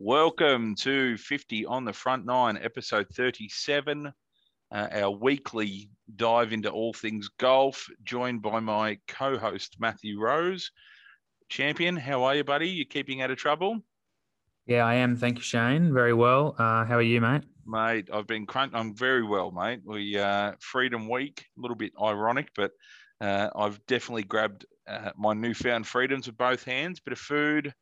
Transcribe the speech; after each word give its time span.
Welcome 0.00 0.76
to 0.76 1.16
50 1.16 1.66
on 1.66 1.84
the 1.84 1.92
Front 1.92 2.24
Nine, 2.24 2.56
episode 2.62 3.08
37, 3.14 4.06
uh, 4.06 4.86
our 4.92 5.10
weekly 5.10 5.90
dive 6.14 6.52
into 6.52 6.70
all 6.70 6.92
things 6.92 7.28
golf, 7.40 7.88
joined 8.04 8.40
by 8.40 8.60
my 8.60 9.00
co 9.08 9.36
host, 9.36 9.74
Matthew 9.80 10.20
Rose. 10.20 10.70
Champion, 11.48 11.96
how 11.96 12.22
are 12.22 12.36
you, 12.36 12.44
buddy? 12.44 12.68
You 12.68 12.84
keeping 12.84 13.22
out 13.22 13.32
of 13.32 13.38
trouble? 13.38 13.80
Yeah, 14.66 14.84
I 14.84 14.94
am. 14.94 15.16
Thank 15.16 15.38
you, 15.38 15.42
Shane. 15.42 15.92
Very 15.92 16.14
well. 16.14 16.54
Uh, 16.56 16.84
how 16.84 16.94
are 16.94 17.02
you, 17.02 17.20
mate? 17.20 17.42
Mate, 17.66 18.08
I've 18.12 18.28
been 18.28 18.46
crunch. 18.46 18.74
I'm 18.76 18.94
very 18.94 19.24
well, 19.24 19.50
mate. 19.50 19.80
We 19.84 20.16
uh, 20.16 20.52
Freedom 20.60 21.08
Week, 21.08 21.44
a 21.58 21.60
little 21.60 21.76
bit 21.76 21.92
ironic, 22.00 22.50
but 22.54 22.70
uh, 23.20 23.50
I've 23.56 23.84
definitely 23.86 24.22
grabbed 24.22 24.64
uh, 24.86 25.10
my 25.16 25.34
newfound 25.34 25.88
freedoms 25.88 26.28
with 26.28 26.38
both 26.38 26.62
hands. 26.62 27.00
Bit 27.00 27.14
of 27.14 27.18
food, 27.18 27.74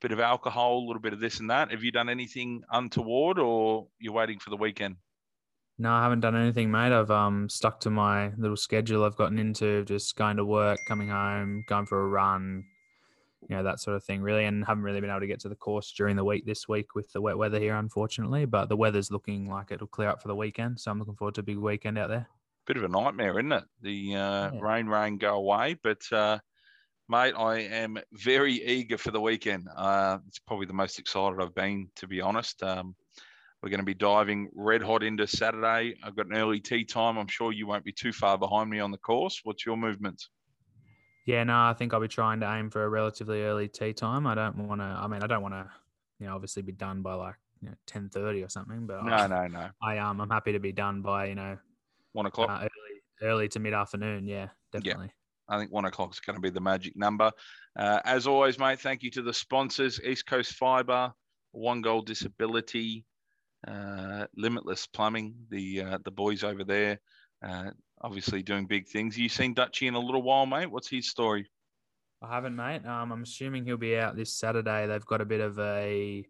bit 0.00 0.12
of 0.12 0.20
alcohol, 0.20 0.78
a 0.78 0.86
little 0.86 1.02
bit 1.02 1.12
of 1.12 1.20
this 1.20 1.40
and 1.40 1.50
that. 1.50 1.70
Have 1.70 1.82
you 1.82 1.92
done 1.92 2.08
anything 2.08 2.62
untoward, 2.70 3.38
or 3.38 3.88
you're 3.98 4.12
waiting 4.12 4.38
for 4.38 4.50
the 4.50 4.56
weekend? 4.56 4.96
No, 5.78 5.92
I 5.92 6.02
haven't 6.02 6.20
done 6.20 6.36
anything, 6.36 6.70
mate. 6.70 6.92
I've 6.92 7.10
um 7.10 7.48
stuck 7.48 7.80
to 7.80 7.90
my 7.90 8.32
little 8.36 8.56
schedule 8.56 9.04
I've 9.04 9.16
gotten 9.16 9.38
into, 9.38 9.84
just 9.84 10.16
going 10.16 10.36
to 10.36 10.44
work, 10.44 10.78
coming 10.88 11.08
home, 11.08 11.64
going 11.68 11.86
for 11.86 12.02
a 12.02 12.08
run, 12.08 12.64
you 13.48 13.56
know 13.56 13.62
that 13.62 13.80
sort 13.80 13.96
of 13.96 14.04
thing, 14.04 14.20
really. 14.20 14.44
And 14.44 14.64
haven't 14.64 14.82
really 14.82 15.00
been 15.00 15.10
able 15.10 15.20
to 15.20 15.26
get 15.26 15.40
to 15.40 15.48
the 15.48 15.54
course 15.54 15.92
during 15.92 16.16
the 16.16 16.24
week 16.24 16.46
this 16.46 16.68
week 16.68 16.94
with 16.94 17.12
the 17.12 17.20
wet 17.20 17.38
weather 17.38 17.60
here, 17.60 17.76
unfortunately. 17.76 18.44
But 18.44 18.68
the 18.68 18.76
weather's 18.76 19.10
looking 19.10 19.48
like 19.48 19.70
it'll 19.70 19.86
clear 19.86 20.08
up 20.08 20.20
for 20.20 20.28
the 20.28 20.36
weekend, 20.36 20.80
so 20.80 20.90
I'm 20.90 20.98
looking 20.98 21.16
forward 21.16 21.36
to 21.36 21.40
a 21.40 21.44
big 21.44 21.58
weekend 21.58 21.98
out 21.98 22.08
there. 22.08 22.28
Bit 22.66 22.76
of 22.76 22.84
a 22.84 22.88
nightmare, 22.88 23.38
isn't 23.38 23.52
it? 23.52 23.64
The 23.80 24.16
uh, 24.16 24.50
yeah. 24.52 24.60
rain, 24.60 24.86
rain, 24.86 25.18
go 25.18 25.34
away, 25.36 25.76
but. 25.82 26.02
Uh, 26.12 26.38
Mate, 27.10 27.34
I 27.36 27.60
am 27.60 27.98
very 28.12 28.52
eager 28.52 28.98
for 28.98 29.10
the 29.10 29.20
weekend. 29.20 29.66
Uh, 29.74 30.18
it's 30.26 30.38
probably 30.38 30.66
the 30.66 30.74
most 30.74 30.98
excited 30.98 31.40
I've 31.40 31.54
been, 31.54 31.88
to 31.96 32.06
be 32.06 32.20
honest. 32.20 32.62
Um, 32.62 32.94
we're 33.62 33.70
going 33.70 33.80
to 33.80 33.86
be 33.86 33.94
diving 33.94 34.50
red 34.54 34.82
hot 34.82 35.02
into 35.02 35.26
Saturday. 35.26 35.94
I've 36.04 36.14
got 36.14 36.26
an 36.26 36.36
early 36.36 36.60
tee 36.60 36.84
time. 36.84 37.16
I'm 37.16 37.26
sure 37.26 37.50
you 37.50 37.66
won't 37.66 37.84
be 37.84 37.92
too 37.92 38.12
far 38.12 38.36
behind 38.36 38.68
me 38.68 38.78
on 38.78 38.90
the 38.90 38.98
course. 38.98 39.40
What's 39.42 39.64
your 39.64 39.76
movement? 39.76 40.22
Yeah, 41.24 41.44
no, 41.44 41.54
I 41.54 41.74
think 41.74 41.92
I'll 41.92 42.00
be 42.00 42.08
trying 42.08 42.40
to 42.40 42.54
aim 42.54 42.70
for 42.70 42.84
a 42.84 42.88
relatively 42.88 43.42
early 43.42 43.68
tee 43.68 43.94
time. 43.94 44.26
I 44.26 44.34
don't 44.34 44.68
want 44.68 44.80
to. 44.80 44.84
I 44.84 45.06
mean, 45.08 45.22
I 45.22 45.26
don't 45.26 45.42
want 45.42 45.54
to, 45.54 45.68
you 46.20 46.26
know, 46.26 46.34
obviously 46.34 46.62
be 46.62 46.72
done 46.72 47.02
by 47.02 47.14
like 47.14 47.34
you 47.62 47.68
know 47.68 47.74
ten 47.86 48.08
thirty 48.10 48.42
or 48.42 48.48
something. 48.48 48.86
But 48.86 49.04
no, 49.04 49.12
I, 49.14 49.26
no, 49.26 49.46
no. 49.46 49.70
I 49.82 49.98
um, 49.98 50.20
I'm 50.20 50.30
happy 50.30 50.52
to 50.52 50.60
be 50.60 50.72
done 50.72 51.02
by 51.02 51.26
you 51.26 51.34
know 51.34 51.58
one 52.12 52.26
o'clock, 52.26 52.50
uh, 52.50 52.60
early, 52.60 53.30
early 53.30 53.48
to 53.48 53.58
mid 53.58 53.74
afternoon. 53.74 54.26
Yeah, 54.26 54.48
definitely. 54.72 55.06
Yeah. 55.06 55.17
I 55.48 55.58
think 55.58 55.72
one 55.72 55.84
o'clock 55.84 56.12
is 56.12 56.20
going 56.20 56.36
to 56.36 56.42
be 56.42 56.50
the 56.50 56.60
magic 56.60 56.96
number. 56.96 57.30
Uh, 57.78 58.00
as 58.04 58.26
always, 58.26 58.58
mate, 58.58 58.80
thank 58.80 59.02
you 59.02 59.10
to 59.12 59.22
the 59.22 59.32
sponsors 59.32 60.00
East 60.04 60.26
Coast 60.26 60.52
Fibre, 60.54 61.12
One 61.52 61.80
Goal 61.80 62.02
Disability, 62.02 63.04
uh, 63.66 64.26
Limitless 64.36 64.86
Plumbing, 64.86 65.34
the 65.50 65.82
uh, 65.82 65.98
the 66.04 66.10
boys 66.10 66.44
over 66.44 66.64
there, 66.64 67.00
uh, 67.46 67.70
obviously 68.02 68.42
doing 68.42 68.66
big 68.66 68.88
things. 68.88 69.18
You 69.18 69.28
seen 69.28 69.54
Dutchy 69.54 69.86
in 69.86 69.94
a 69.94 70.00
little 70.00 70.22
while, 70.22 70.46
mate? 70.46 70.70
What's 70.70 70.88
his 70.88 71.08
story? 71.08 71.48
I 72.22 72.34
haven't, 72.34 72.56
mate. 72.56 72.84
Um, 72.84 73.12
I'm 73.12 73.22
assuming 73.22 73.64
he'll 73.64 73.76
be 73.76 73.96
out 73.96 74.16
this 74.16 74.34
Saturday. 74.34 74.86
They've 74.86 75.04
got 75.06 75.20
a 75.20 75.24
bit 75.24 75.40
of 75.40 75.58
a 75.58 76.26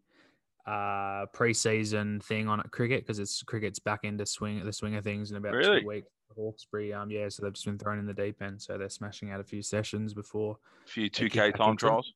uh, 0.66 1.24
preseason 1.34 2.22
thing 2.22 2.46
on 2.46 2.60
at 2.60 2.70
cricket 2.70 3.00
because 3.00 3.18
it's 3.18 3.42
cricket's 3.42 3.78
back 3.78 4.00
into 4.02 4.26
swing 4.26 4.62
the 4.64 4.72
swing 4.72 4.96
of 4.96 5.04
things 5.04 5.30
in 5.30 5.38
about 5.38 5.54
really? 5.54 5.80
two 5.80 5.86
weeks. 5.86 6.08
Hawkesbury, 6.34 6.92
um, 6.92 7.10
yeah, 7.10 7.28
so 7.28 7.42
they've 7.42 7.52
just 7.52 7.66
been 7.66 7.78
thrown 7.78 7.98
in 7.98 8.06
the 8.06 8.14
deep 8.14 8.42
end, 8.42 8.60
so 8.60 8.78
they're 8.78 8.88
smashing 8.88 9.30
out 9.30 9.40
a 9.40 9.44
few 9.44 9.62
sessions 9.62 10.14
before 10.14 10.58
a 10.86 10.90
few 10.90 11.08
two 11.08 11.28
K 11.28 11.52
time 11.52 11.76
trials. 11.76 12.12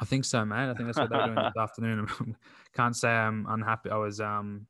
I 0.00 0.04
think 0.06 0.24
so, 0.24 0.44
mate. 0.44 0.70
I 0.70 0.74
think 0.74 0.86
that's 0.86 0.98
what 0.98 1.10
they're 1.10 1.26
doing 1.26 1.34
this 1.34 1.56
afternoon. 1.58 2.08
Can't 2.74 2.96
say 2.96 3.10
I'm 3.10 3.46
unhappy. 3.48 3.90
I 3.90 3.96
was, 3.96 4.20
um, 4.20 4.66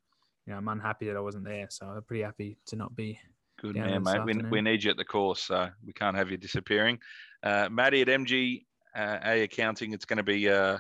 you 0.47 0.53
know, 0.53 0.59
I'm 0.59 0.69
unhappy 0.69 1.07
that 1.07 1.17
I 1.17 1.21
wasn't 1.21 1.45
there, 1.45 1.69
so 1.71 1.87
I'm 1.87 2.03
pretty 2.03 2.23
happy 2.23 2.59
to 2.67 2.77
not 2.77 2.97
be. 2.97 3.19
Good 3.61 3.77
man, 3.77 4.03
mate. 4.03 4.25
We, 4.25 4.35
we 4.51 4.61
need 4.63 4.83
you 4.83 4.91
at 4.91 4.97
the 4.97 5.05
course, 5.05 5.43
so 5.43 5.69
we 5.87 5.93
can't 5.93 6.17
have 6.17 6.31
you 6.31 6.37
disappearing. 6.37 6.99
Uh, 7.43 7.69
Matty 7.71 8.01
at 8.01 8.09
MG 8.09 8.65
uh, 8.97 9.19
A 9.25 9.43
Accounting, 9.43 9.93
it's 9.93 10.07
going 10.07 10.17
to 10.17 10.23
be 10.23 10.49
uh, 10.49 10.79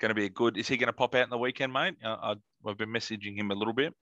going 0.00 0.10
to 0.10 0.14
be 0.14 0.26
a 0.26 0.30
good. 0.30 0.58
Is 0.58 0.68
he 0.68 0.76
going 0.76 0.88
to 0.88 0.92
pop 0.92 1.14
out 1.14 1.24
in 1.24 1.30
the 1.30 1.38
weekend, 1.38 1.72
mate? 1.72 1.94
Uh, 2.04 2.16
I, 2.20 2.34
I've 2.68 2.76
been 2.76 2.90
messaging 2.90 3.36
him 3.36 3.50
a 3.50 3.54
little 3.54 3.72
bit. 3.72 3.94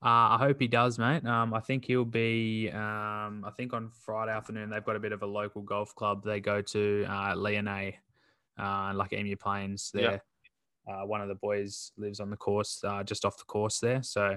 Uh, 0.00 0.36
I 0.36 0.38
hope 0.38 0.60
he 0.60 0.68
does, 0.68 0.96
mate. 0.98 1.24
Um, 1.26 1.52
I 1.52 1.60
think 1.60 1.84
he'll 1.84 2.04
be. 2.04 2.70
Um, 2.70 3.44
I 3.44 3.50
think 3.56 3.72
on 3.72 3.90
Friday 3.90 4.32
afternoon 4.32 4.70
they've 4.70 4.84
got 4.84 4.94
a 4.94 5.00
bit 5.00 5.12
of 5.12 5.22
a 5.22 5.26
local 5.26 5.62
golf 5.62 5.94
club 5.94 6.22
they 6.24 6.38
go 6.38 6.62
to, 6.62 7.04
uh, 7.08 7.34
Leonay, 7.34 7.94
uh, 8.58 8.92
like 8.94 9.12
Emu 9.12 9.34
Plains. 9.36 9.90
There, 9.92 10.22
uh, 10.86 11.04
one 11.04 11.20
of 11.20 11.28
the 11.28 11.34
boys 11.34 11.90
lives 11.96 12.20
on 12.20 12.30
the 12.30 12.36
course, 12.36 12.82
uh, 12.84 13.02
just 13.02 13.24
off 13.24 13.38
the 13.38 13.44
course 13.44 13.80
there. 13.80 14.02
So 14.04 14.36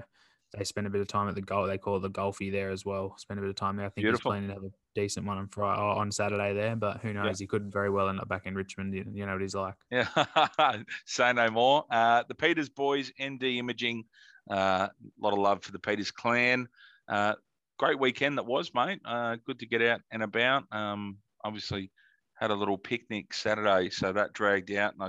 they 0.52 0.64
spend 0.64 0.86
a 0.86 0.90
bit 0.90 1.00
of 1.00 1.06
time 1.06 1.28
at 1.28 1.36
the 1.36 1.40
golf. 1.42 1.68
They 1.68 1.78
call 1.78 1.96
it 1.96 2.00
the 2.00 2.10
golfy 2.10 2.50
there 2.50 2.70
as 2.70 2.84
well. 2.84 3.14
Spend 3.18 3.38
a 3.38 3.42
bit 3.42 3.50
of 3.50 3.56
time 3.56 3.76
there. 3.76 3.86
I 3.86 3.90
think 3.90 4.04
Beautiful. 4.04 4.32
he's 4.32 4.40
planning 4.40 4.48
to 4.48 4.54
have 4.54 4.64
a 4.64 4.74
decent 4.96 5.26
one 5.26 5.38
on 5.38 5.46
Friday 5.46 5.80
on 5.80 6.10
Saturday 6.10 6.54
there, 6.54 6.74
but 6.74 7.00
who 7.00 7.12
knows? 7.12 7.40
Yeah. 7.40 7.44
He 7.44 7.46
could 7.46 7.72
very 7.72 7.88
well 7.88 8.08
end 8.08 8.20
up 8.20 8.28
back 8.28 8.46
in 8.46 8.54
Richmond. 8.54 8.94
You, 8.94 9.06
you 9.14 9.26
know 9.26 9.32
what 9.32 9.40
he's 9.40 9.54
like. 9.54 9.74
Yeah, 9.90 10.08
say 11.06 11.32
no 11.32 11.48
more. 11.50 11.86
Uh, 11.88 12.24
the 12.26 12.34
Peters 12.34 12.68
boys, 12.68 13.12
ND 13.22 13.44
Imaging 13.44 14.04
a 14.50 14.54
uh, 14.54 14.88
lot 15.20 15.32
of 15.32 15.38
love 15.38 15.62
for 15.62 15.72
the 15.72 15.78
Peters 15.78 16.10
clan. 16.10 16.68
Uh, 17.08 17.34
great 17.78 17.98
weekend 17.98 18.38
that 18.38 18.46
was, 18.46 18.72
mate. 18.74 19.00
Uh, 19.04 19.36
good 19.46 19.58
to 19.60 19.66
get 19.66 19.82
out 19.82 20.00
and 20.10 20.22
about. 20.22 20.64
Um, 20.72 21.18
obviously, 21.44 21.90
had 22.34 22.50
a 22.50 22.54
little 22.54 22.78
picnic 22.78 23.34
Saturday, 23.34 23.90
so 23.90 24.12
that 24.12 24.32
dragged 24.32 24.72
out, 24.72 24.94
and 24.94 25.02
I 25.02 25.08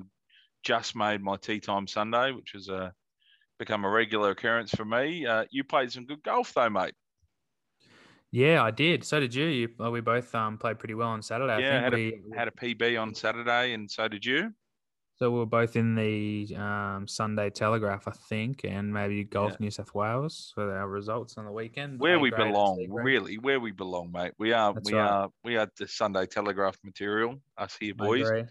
just 0.64 0.96
made 0.96 1.22
my 1.22 1.38
tee 1.38 1.60
time 1.60 1.88
Sunday, 1.88 2.32
which 2.32 2.52
has 2.54 2.70
become 3.60 3.86
a 3.86 3.90
regular 3.90 4.32
occurrence 4.32 4.72
for 4.72 4.86
me. 4.86 5.26
Uh, 5.26 5.46
you 5.52 5.64
played 5.64 5.92
some 5.92 6.06
good 6.06 6.24
golf, 6.24 6.54
though, 6.54 6.70
mate. 6.70 6.94
Yeah, 8.32 8.64
I 8.64 8.72
did. 8.72 9.04
So 9.04 9.20
did 9.20 9.34
you. 9.34 9.46
you 9.46 9.70
we 9.92 10.02
both 10.02 10.34
um, 10.34 10.58
played 10.58 10.80
pretty 10.80 10.96
well 10.96 11.10
on 11.10 11.22
Saturday. 11.22 11.62
Yeah, 11.62 11.82
had, 11.82 11.94
we... 11.94 12.22
a, 12.34 12.38
had 12.38 12.48
a 12.48 12.52
PB 12.52 13.00
on 13.00 13.14
Saturday, 13.14 13.74
and 13.74 13.90
so 13.90 14.08
did 14.08 14.26
you. 14.26 14.52
So 15.16 15.30
we 15.30 15.40
were 15.40 15.46
both 15.46 15.76
in 15.76 15.94
the 15.94 16.56
um, 16.58 17.08
Sunday 17.08 17.52
Telegraph, 17.52 18.08
I 18.08 18.12
think, 18.30 18.62
and 18.64 18.92
maybe 18.92 19.24
Golf 19.24 19.52
yeah. 19.52 19.58
New 19.60 19.72
South 19.72 19.94
Wales 19.94 20.52
for 20.56 20.76
our 20.76 20.88
results 20.88 21.38
on 21.38 21.46
the 21.46 21.52
weekend. 21.52 22.00
Where 22.00 22.20
we 22.20 22.32
belong, 22.32 22.88
really, 22.90 23.38
where 23.38 23.60
we 23.60 23.72
belong, 23.72 24.12
mate. 24.12 24.34
We 24.40 24.54
are, 24.54 24.74
That's 24.74 24.90
we 24.90 24.98
right. 24.98 25.08
are, 25.08 25.30
we 25.44 25.56
are 25.58 25.70
the 25.78 25.88
Sunday 25.88 26.26
Telegraph 26.26 26.78
material. 26.84 27.40
Us 27.60 27.78
here, 27.80 27.94
boys. 27.94 28.28
I, 28.28 28.46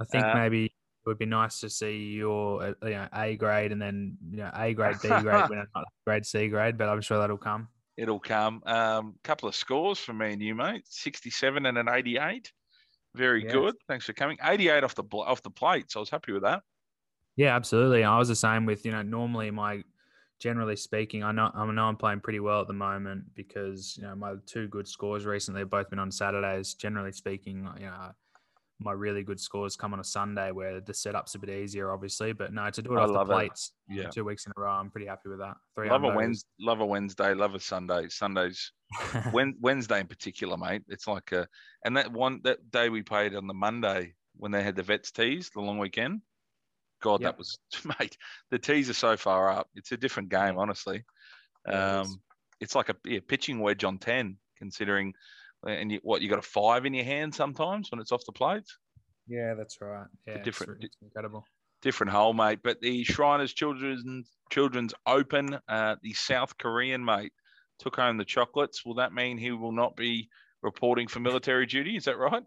I 0.00 0.04
think 0.10 0.24
uh, 0.24 0.34
maybe 0.34 0.64
it 0.64 0.72
would 1.04 1.18
be 1.18 1.26
nice 1.26 1.60
to 1.60 1.68
see 1.68 2.14
your 2.14 2.62
uh, 2.62 2.72
you 2.84 2.90
know, 2.90 3.08
A 3.14 3.36
grade 3.36 3.72
and 3.72 3.80
then 3.80 4.16
you 4.30 4.38
know 4.38 4.50
A 4.54 4.72
grade, 4.72 4.96
D 5.02 5.08
grade, 5.08 5.24
not 5.74 5.84
grade 6.06 6.24
C 6.24 6.48
grade, 6.48 6.78
but 6.78 6.88
I'm 6.88 7.02
sure 7.02 7.18
that'll 7.18 7.36
come. 7.36 7.68
It'll 7.98 8.20
come. 8.20 8.62
A 8.64 8.74
um, 8.74 9.14
couple 9.24 9.48
of 9.48 9.54
scores 9.54 9.98
for 9.98 10.14
me 10.14 10.32
and 10.32 10.40
you, 10.40 10.54
mate. 10.54 10.84
Sixty-seven 10.86 11.66
and 11.66 11.76
an 11.76 11.88
eighty-eight. 11.88 12.50
Very 13.18 13.42
yes. 13.42 13.52
good. 13.52 13.74
Thanks 13.88 14.06
for 14.06 14.12
coming. 14.12 14.38
88 14.42 14.84
off 14.84 14.94
the 14.94 15.02
off 15.02 15.42
the 15.42 15.50
plate, 15.50 15.90
so 15.90 15.98
I 15.98 16.02
was 16.02 16.10
happy 16.10 16.32
with 16.32 16.42
that. 16.42 16.62
Yeah, 17.34 17.54
absolutely. 17.54 18.04
I 18.04 18.16
was 18.16 18.28
the 18.28 18.36
same 18.36 18.64
with 18.64 18.86
you 18.86 18.92
know 18.92 19.02
normally 19.02 19.50
my 19.50 19.82
generally 20.38 20.76
speaking, 20.76 21.24
I 21.24 21.32
know 21.32 21.50
I 21.52 21.66
know 21.66 21.84
I'm 21.84 21.96
playing 21.96 22.20
pretty 22.20 22.40
well 22.40 22.60
at 22.60 22.68
the 22.68 22.72
moment 22.72 23.24
because 23.34 23.96
you 23.96 24.04
know 24.04 24.14
my 24.14 24.34
two 24.46 24.68
good 24.68 24.86
scores 24.86 25.26
recently 25.26 25.60
have 25.60 25.70
both 25.70 25.90
been 25.90 25.98
on 25.98 26.12
Saturdays. 26.12 26.74
Generally 26.74 27.12
speaking, 27.12 27.68
you 27.78 27.86
know 27.86 28.12
my 28.80 28.92
really 28.92 29.22
good 29.22 29.40
scores 29.40 29.74
come 29.76 29.92
on 29.92 30.00
a 30.00 30.04
Sunday 30.04 30.52
where 30.52 30.80
the 30.80 30.94
setup's 30.94 31.34
a 31.34 31.38
bit 31.38 31.50
easier, 31.50 31.90
obviously. 31.90 32.32
But 32.32 32.52
no, 32.52 32.70
to 32.70 32.82
do 32.82 32.92
it 32.94 33.00
I 33.00 33.02
off 33.02 33.12
the 33.12 33.24
plates, 33.24 33.72
it. 33.88 33.96
yeah, 33.96 34.08
two 34.08 34.24
weeks 34.24 34.46
in 34.46 34.52
a 34.56 34.60
row, 34.60 34.70
I'm 34.70 34.90
pretty 34.90 35.06
happy 35.06 35.28
with 35.28 35.40
that. 35.40 35.56
Three 35.74 35.90
love 35.90 36.04
a 36.04 36.14
Wednesday, 36.14 36.48
love 36.60 36.80
a 36.80 36.86
Wednesday, 36.86 37.34
love 37.34 37.54
a 37.54 37.60
Sunday. 37.60 38.08
Sundays, 38.08 38.72
Wednesday 39.32 40.00
in 40.00 40.06
particular, 40.06 40.56
mate. 40.56 40.82
It's 40.88 41.08
like 41.08 41.32
a, 41.32 41.48
and 41.84 41.96
that 41.96 42.12
one 42.12 42.40
that 42.44 42.70
day 42.70 42.88
we 42.88 43.02
played 43.02 43.34
on 43.34 43.46
the 43.46 43.54
Monday 43.54 44.14
when 44.36 44.52
they 44.52 44.62
had 44.62 44.76
the 44.76 44.82
vets 44.84 45.10
tees, 45.10 45.50
the 45.52 45.60
long 45.60 45.78
weekend. 45.78 46.20
God, 47.02 47.20
yep. 47.20 47.32
that 47.32 47.38
was 47.38 47.58
mate. 48.00 48.16
The 48.50 48.58
tees 48.58 48.88
are 48.88 48.94
so 48.94 49.16
far 49.16 49.50
up. 49.50 49.68
It's 49.74 49.92
a 49.92 49.96
different 49.96 50.28
game, 50.28 50.56
honestly. 50.56 51.04
Um, 51.66 52.20
it's 52.60 52.74
like 52.74 52.88
a 52.88 52.96
yeah, 53.04 53.20
pitching 53.26 53.58
wedge 53.58 53.82
on 53.82 53.98
ten, 53.98 54.36
considering 54.56 55.14
and 55.66 55.92
you, 55.92 56.00
what 56.02 56.22
you 56.22 56.28
got 56.28 56.38
a 56.38 56.42
five 56.42 56.86
in 56.86 56.94
your 56.94 57.04
hand 57.04 57.34
sometimes 57.34 57.90
when 57.90 58.00
it's 58.00 58.12
off 58.12 58.24
the 58.24 58.32
plates. 58.32 58.76
Yeah, 59.26 59.54
that's 59.54 59.80
right. 59.80 60.06
Yeah, 60.26 60.42
different, 60.42 60.84
it's, 60.84 60.96
incredible. 61.02 61.44
Different 61.82 62.12
hole, 62.12 62.32
mate. 62.32 62.60
But 62.64 62.80
the 62.80 63.04
Shriners 63.04 63.52
Children's 63.52 64.30
Children's 64.50 64.94
Open, 65.06 65.58
uh, 65.68 65.96
the 66.02 66.14
South 66.14 66.56
Korean 66.58 67.04
mate 67.04 67.32
took 67.78 67.96
home 67.96 68.16
the 68.16 68.24
chocolates. 68.24 68.84
Will 68.84 68.94
that 68.94 69.12
mean 69.12 69.38
he 69.38 69.52
will 69.52 69.72
not 69.72 69.96
be 69.96 70.28
reporting 70.62 71.06
for 71.06 71.20
military 71.20 71.66
duty? 71.66 71.96
Is 71.96 72.04
that 72.04 72.18
right? 72.18 72.42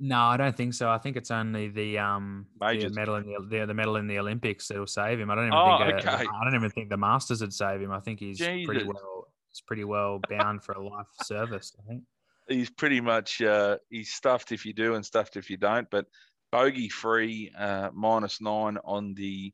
No, 0.00 0.18
I 0.18 0.36
don't 0.36 0.56
think 0.56 0.74
so. 0.74 0.90
I 0.90 0.98
think 0.98 1.16
it's 1.16 1.30
only 1.30 1.68
the 1.68 1.98
um 1.98 2.46
the 2.60 2.90
medal 2.92 3.16
in 3.16 3.24
the, 3.24 3.58
the, 3.58 3.66
the 3.66 3.74
medal 3.74 3.96
in 3.96 4.06
the 4.06 4.18
Olympics 4.18 4.68
that 4.68 4.78
will 4.78 4.86
save 4.86 5.20
him. 5.20 5.30
I 5.30 5.34
don't 5.34 5.46
even 5.46 5.58
oh, 5.58 5.78
think 5.78 6.06
okay. 6.06 6.24
a, 6.24 6.28
I 6.28 6.44
don't 6.44 6.54
even 6.54 6.70
think 6.70 6.88
the 6.88 6.96
Masters 6.96 7.40
would 7.40 7.52
save 7.52 7.80
him. 7.80 7.92
I 7.92 8.00
think 8.00 8.18
he's 8.20 8.38
Jesus. 8.38 8.66
pretty 8.66 8.84
well 8.84 9.28
he's 9.50 9.60
pretty 9.60 9.84
well 9.84 10.20
bound 10.28 10.64
for 10.64 10.72
a 10.72 10.84
life 10.84 11.06
service. 11.22 11.76
I 11.78 11.88
think 11.88 12.02
he's 12.48 12.70
pretty 12.70 13.00
much 13.00 13.40
uh, 13.40 13.78
he's 13.90 14.12
stuffed 14.12 14.52
if 14.52 14.66
you 14.66 14.72
do 14.72 14.94
and 14.94 15.04
stuffed 15.04 15.36
if 15.36 15.50
you 15.50 15.56
don't. 15.56 15.88
But 15.90 16.06
bogey 16.50 16.88
free, 16.88 17.52
uh, 17.58 17.90
minus 17.94 18.40
nine 18.40 18.78
on 18.84 19.14
the 19.14 19.52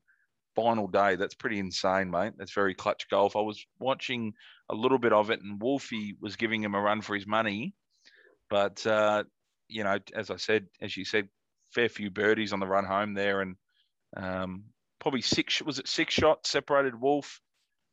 final 0.55 0.87
day. 0.87 1.15
That's 1.15 1.35
pretty 1.35 1.59
insane, 1.59 2.09
mate. 2.09 2.33
That's 2.37 2.53
very 2.53 2.75
clutch 2.75 3.09
golf. 3.09 3.35
I 3.35 3.41
was 3.41 3.65
watching 3.79 4.33
a 4.69 4.75
little 4.75 4.99
bit 4.99 5.13
of 5.13 5.29
it, 5.31 5.41
and 5.41 5.61
Wolfie 5.61 6.15
was 6.19 6.35
giving 6.35 6.63
him 6.63 6.75
a 6.75 6.81
run 6.81 7.01
for 7.01 7.15
his 7.15 7.25
money. 7.25 7.73
But, 8.49 8.85
uh, 8.85 9.23
you 9.67 9.83
know, 9.83 9.99
as 10.13 10.29
I 10.29 10.37
said, 10.37 10.65
as 10.81 10.97
you 10.97 11.05
said, 11.05 11.29
fair 11.73 11.87
few 11.87 12.09
birdies 12.09 12.51
on 12.51 12.59
the 12.59 12.67
run 12.67 12.85
home 12.85 13.13
there, 13.13 13.41
and 13.41 13.55
um, 14.17 14.63
probably 14.99 15.21
six, 15.21 15.61
was 15.61 15.79
it 15.79 15.87
six 15.87 16.13
shots 16.13 16.49
separated 16.49 16.99
Wolff 16.99 17.39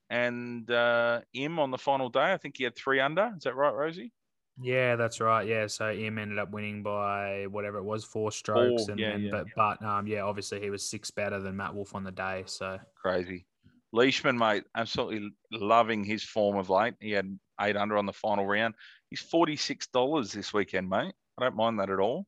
and 0.09 0.69
uh, 0.71 1.21
Im 1.35 1.59
on 1.59 1.71
the 1.71 1.79
final 1.79 2.09
day? 2.09 2.33
I 2.33 2.39
think 2.39 2.57
he 2.57 2.65
had 2.65 2.75
three 2.75 3.01
under. 3.01 3.33
Is 3.37 3.45
that 3.45 3.55
right, 3.55 3.75
Rosie? 3.75 4.13
Yeah, 4.61 4.97
that's 4.97 5.21
right. 5.21 5.47
Yeah, 5.47 5.67
so 5.67 5.91
Im 5.93 6.19
ended 6.19 6.39
up 6.39 6.51
winning 6.51 6.83
by 6.83 7.47
whatever 7.47 7.79
it 7.79 7.85
was, 7.85 8.05
four 8.05 8.33
strokes, 8.33 8.85
Four, 8.87 8.93
and 8.93 9.01
yeah, 9.01 9.11
then 9.13 9.23
yeah. 9.23 9.31
but 9.31 9.47
but 9.55 9.83
um 9.87 10.07
yeah, 10.07 10.23
obviously 10.23 10.61
he 10.61 10.71
was 10.71 10.89
six 10.89 11.11
better 11.11 11.41
than 11.41 11.57
Matt 11.57 11.75
Wolff 11.75 11.95
on 11.95 12.05
the 12.05 12.13
day. 12.13 12.45
So 12.47 12.79
Crazy. 12.95 13.47
Leishman, 13.93 14.37
mate, 14.37 14.65
absolutely 14.75 15.31
loving 15.53 16.05
his 16.05 16.23
form 16.23 16.57
of 16.57 16.71
late. 16.71 16.95
He 17.01 17.13
had 17.13 17.39
eight 17.61 17.77
under 17.77 17.97
on 17.97 18.07
the 18.07 18.13
final 18.13 18.45
round. 18.45 18.75
He's 19.11 19.23
$46 19.23 20.33
this 20.33 20.53
weekend, 20.53 20.89
mate. 20.89 21.15
I 21.39 21.45
don't 21.45 21.57
mind 21.57 21.79
that 21.79 21.89
at 21.91 22.01
all. 22.01 22.27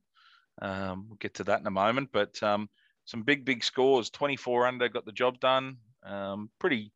Um, 0.62 1.06
we'll 1.08 1.16
get 1.16 1.34
to 1.34 1.44
that 1.44 1.60
in 1.60 1.66
a 1.66 1.70
moment. 1.70 2.10
But 2.12 2.40
um, 2.42 2.70
some 3.04 3.22
big, 3.22 3.44
big 3.44 3.64
scores. 3.64 4.08
24 4.10 4.66
under, 4.66 4.88
got 4.88 5.04
the 5.04 5.12
job 5.12 5.40
done. 5.40 5.78
Um, 6.04 6.48
pretty, 6.58 6.92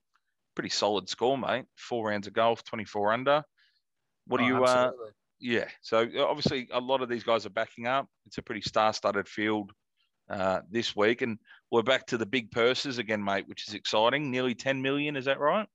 pretty 0.55 0.71
solid 0.71 1.09
score, 1.09 1.37
mate. 1.37 1.67
Four 1.77 2.09
rounds 2.09 2.27
of 2.29 2.33
golf, 2.33 2.63
24 2.65 3.13
under. 3.13 3.45
What 4.27 4.39
do 4.39 4.45
Oh, 4.45 4.47
you, 4.47 4.65
uh, 4.65 4.69
absolutely. 4.69 5.11
Yeah. 5.43 5.67
So 5.83 6.09
uh, 6.17 6.25
obviously, 6.25 6.69
a 6.73 6.81
lot 6.81 7.03
of 7.03 7.09
these 7.09 7.25
guys 7.25 7.45
are 7.45 7.51
backing 7.51 7.87
up. 7.87 8.07
It's 8.27 8.39
a 8.39 8.43
pretty 8.43 8.63
star-studded 8.63 9.29
field 9.29 9.73
uh, 10.31 10.61
this 10.71 10.95
week, 10.97 11.21
and 11.21 11.39
we're 11.71 11.83
back 11.83 12.07
to 12.07 12.17
the 12.17 12.25
big 12.25 12.51
purses 12.51 12.99
again, 12.99 13.23
mate, 13.23 13.49
which 13.49 13.69
is 13.69 13.75
exciting. 13.75 14.31
Nearly 14.31 14.55
10 14.55 14.81
million, 14.81 15.17
is 15.17 15.25
that 15.25 15.41
right? 15.41 15.67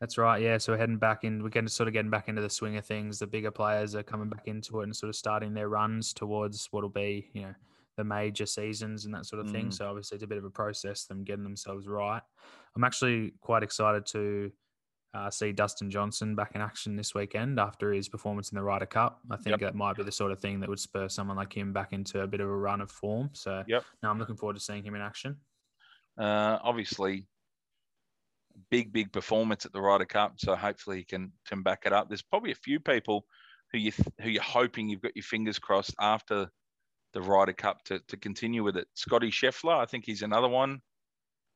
That's 0.00 0.18
right. 0.18 0.42
Yeah. 0.42 0.58
So 0.58 0.72
we're 0.72 0.78
heading 0.78 0.98
back 0.98 1.22
in. 1.22 1.44
We're 1.44 1.48
getting 1.48 1.68
sort 1.68 1.86
of 1.86 1.92
getting 1.92 2.10
back 2.10 2.28
into 2.28 2.42
the 2.42 2.50
swing 2.50 2.76
of 2.76 2.84
things. 2.84 3.20
The 3.20 3.26
bigger 3.28 3.52
players 3.52 3.94
are 3.94 4.02
coming 4.02 4.28
back 4.28 4.48
into 4.48 4.80
it 4.80 4.84
and 4.84 4.96
sort 4.96 5.10
of 5.10 5.14
starting 5.14 5.54
their 5.54 5.68
runs 5.68 6.12
towards 6.12 6.66
what'll 6.72 6.90
be, 6.90 7.30
you 7.34 7.42
know, 7.42 7.54
the 7.96 8.02
major 8.02 8.46
seasons 8.46 9.04
and 9.04 9.14
that 9.14 9.26
sort 9.26 9.44
of 9.44 9.52
thing. 9.52 9.66
Mm. 9.68 9.74
So 9.74 9.86
obviously 9.86 10.16
it's 10.16 10.24
a 10.24 10.26
bit 10.26 10.38
of 10.38 10.44
a 10.44 10.50
process 10.50 11.04
them 11.04 11.22
getting 11.22 11.44
themselves 11.44 11.86
right. 11.86 12.22
I'm 12.74 12.82
actually 12.82 13.34
quite 13.40 13.62
excited 13.62 14.04
to 14.06 14.50
uh, 15.14 15.30
see 15.30 15.52
Dustin 15.52 15.90
Johnson 15.90 16.34
back 16.34 16.54
in 16.54 16.60
action 16.60 16.96
this 16.96 17.14
weekend 17.14 17.60
after 17.60 17.92
his 17.92 18.08
performance 18.08 18.50
in 18.50 18.56
the 18.56 18.62
Ryder 18.62 18.86
Cup. 18.86 19.20
I 19.30 19.36
think 19.36 19.60
that 19.60 19.74
might 19.74 19.96
be 19.96 20.02
the 20.04 20.12
sort 20.12 20.32
of 20.32 20.40
thing 20.40 20.60
that 20.60 20.68
would 20.68 20.80
spur 20.80 21.08
someone 21.08 21.36
like 21.36 21.54
him 21.54 21.72
back 21.72 21.92
into 21.92 22.22
a 22.22 22.26
bit 22.26 22.40
of 22.40 22.48
a 22.48 22.56
run 22.56 22.80
of 22.80 22.90
form. 22.90 23.30
So 23.34 23.62
Yep. 23.66 23.84
no, 24.02 24.10
I'm 24.10 24.18
looking 24.18 24.36
forward 24.36 24.54
to 24.54 24.60
seeing 24.60 24.82
him 24.82 24.94
in 24.94 25.02
action. 25.02 25.36
Uh, 26.18 26.58
obviously, 26.62 27.26
big, 28.70 28.92
big 28.92 29.12
performance 29.12 29.66
at 29.66 29.72
the 29.72 29.80
Ryder 29.80 30.06
Cup. 30.06 30.34
So 30.38 30.56
hopefully 30.56 30.98
he 30.98 31.04
can, 31.04 31.32
can 31.46 31.62
back 31.62 31.82
it 31.84 31.92
up. 31.92 32.08
There's 32.08 32.22
probably 32.22 32.52
a 32.52 32.56
few 32.56 32.80
people 32.80 33.26
who 33.72 33.78
you 33.78 33.92
who 34.20 34.28
you're 34.28 34.42
hoping 34.42 34.88
you've 34.88 35.00
got 35.02 35.16
your 35.16 35.22
fingers 35.22 35.58
crossed 35.58 35.94
after 36.00 36.50
the 37.12 37.22
Ryder 37.22 37.52
Cup 37.54 37.82
to, 37.84 38.00
to 38.08 38.16
continue 38.16 38.62
with 38.62 38.76
it. 38.76 38.86
Scotty 38.94 39.30
Scheffler, 39.30 39.76
I 39.76 39.86
think 39.86 40.04
he's 40.04 40.22
another 40.22 40.48
one 40.48 40.80